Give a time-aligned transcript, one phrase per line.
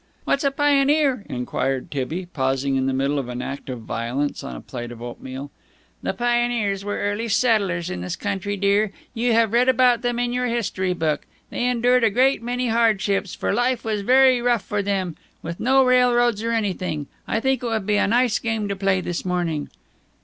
[0.23, 4.55] "What's a pioneer?" enquired Tibby, pausing in the middle of an act of violence on
[4.55, 5.51] a plate of oatmeal.
[6.01, 8.91] "The pioneers were the early settlers in this country, dear.
[9.13, 11.27] You have read about them in your history book.
[11.51, 15.85] They endured a great many hardships, for life was very rough for them, with no
[15.85, 17.05] railroads or anything.
[17.27, 19.69] I think it would be a nice game to play this morning."